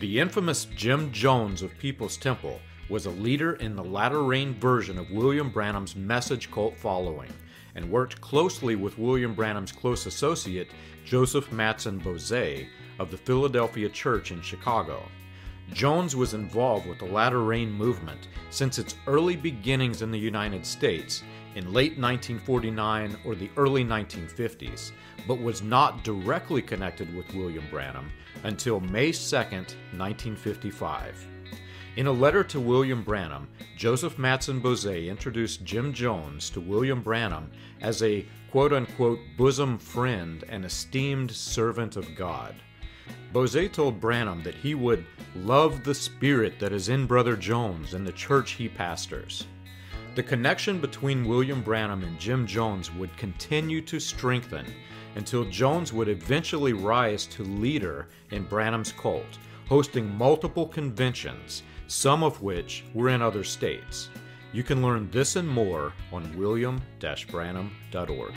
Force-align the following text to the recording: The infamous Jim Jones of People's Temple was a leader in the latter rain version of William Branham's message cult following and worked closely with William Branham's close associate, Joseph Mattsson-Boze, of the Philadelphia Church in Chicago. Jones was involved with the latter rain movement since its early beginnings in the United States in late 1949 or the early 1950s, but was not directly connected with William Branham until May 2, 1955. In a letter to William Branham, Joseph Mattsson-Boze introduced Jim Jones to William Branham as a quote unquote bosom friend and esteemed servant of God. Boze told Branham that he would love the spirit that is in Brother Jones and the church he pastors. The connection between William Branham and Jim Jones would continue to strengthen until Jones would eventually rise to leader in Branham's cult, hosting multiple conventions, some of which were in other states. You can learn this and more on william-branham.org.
The 0.00 0.20
infamous 0.20 0.66
Jim 0.66 1.10
Jones 1.10 1.60
of 1.60 1.76
People's 1.76 2.16
Temple 2.16 2.60
was 2.88 3.06
a 3.06 3.10
leader 3.10 3.54
in 3.54 3.74
the 3.74 3.82
latter 3.82 4.22
rain 4.22 4.54
version 4.54 4.96
of 4.96 5.10
William 5.10 5.50
Branham's 5.50 5.96
message 5.96 6.52
cult 6.52 6.78
following 6.78 7.32
and 7.74 7.90
worked 7.90 8.20
closely 8.20 8.76
with 8.76 8.96
William 8.96 9.34
Branham's 9.34 9.72
close 9.72 10.06
associate, 10.06 10.68
Joseph 11.04 11.50
Mattsson-Boze, 11.50 12.68
of 13.00 13.10
the 13.10 13.16
Philadelphia 13.16 13.88
Church 13.88 14.30
in 14.30 14.40
Chicago. 14.40 15.02
Jones 15.72 16.14
was 16.14 16.32
involved 16.32 16.86
with 16.86 17.00
the 17.00 17.04
latter 17.04 17.42
rain 17.42 17.68
movement 17.68 18.28
since 18.50 18.78
its 18.78 18.94
early 19.08 19.34
beginnings 19.34 20.00
in 20.00 20.12
the 20.12 20.18
United 20.18 20.64
States 20.64 21.24
in 21.54 21.72
late 21.72 21.98
1949 21.98 23.16
or 23.24 23.34
the 23.34 23.50
early 23.56 23.84
1950s, 23.84 24.92
but 25.26 25.40
was 25.40 25.62
not 25.62 26.04
directly 26.04 26.62
connected 26.62 27.14
with 27.14 27.32
William 27.34 27.64
Branham 27.70 28.10
until 28.44 28.80
May 28.80 29.12
2, 29.12 29.36
1955. 29.36 31.26
In 31.96 32.06
a 32.06 32.12
letter 32.12 32.44
to 32.44 32.60
William 32.60 33.02
Branham, 33.02 33.48
Joseph 33.76 34.16
Mattsson-Boze 34.18 35.08
introduced 35.08 35.64
Jim 35.64 35.92
Jones 35.92 36.48
to 36.50 36.60
William 36.60 37.02
Branham 37.02 37.50
as 37.80 38.02
a 38.02 38.24
quote 38.52 38.72
unquote 38.72 39.18
bosom 39.36 39.78
friend 39.78 40.44
and 40.48 40.64
esteemed 40.64 41.30
servant 41.30 41.96
of 41.96 42.14
God. 42.14 42.54
Boze 43.32 43.68
told 43.72 44.00
Branham 44.00 44.42
that 44.42 44.54
he 44.54 44.74
would 44.74 45.04
love 45.34 45.84
the 45.84 45.94
spirit 45.94 46.58
that 46.60 46.72
is 46.72 46.88
in 46.88 47.06
Brother 47.06 47.36
Jones 47.36 47.94
and 47.94 48.06
the 48.06 48.12
church 48.12 48.52
he 48.52 48.68
pastors. 48.68 49.46
The 50.18 50.24
connection 50.24 50.80
between 50.80 51.28
William 51.28 51.62
Branham 51.62 52.02
and 52.02 52.18
Jim 52.18 52.44
Jones 52.44 52.92
would 52.92 53.16
continue 53.16 53.80
to 53.82 54.00
strengthen 54.00 54.66
until 55.14 55.44
Jones 55.44 55.92
would 55.92 56.08
eventually 56.08 56.72
rise 56.72 57.24
to 57.26 57.44
leader 57.44 58.08
in 58.32 58.42
Branham's 58.42 58.90
cult, 58.90 59.38
hosting 59.68 60.12
multiple 60.18 60.66
conventions, 60.66 61.62
some 61.86 62.24
of 62.24 62.42
which 62.42 62.82
were 62.94 63.10
in 63.10 63.22
other 63.22 63.44
states. 63.44 64.10
You 64.52 64.64
can 64.64 64.82
learn 64.82 65.08
this 65.12 65.36
and 65.36 65.48
more 65.48 65.92
on 66.12 66.36
william-branham.org. 66.36 68.32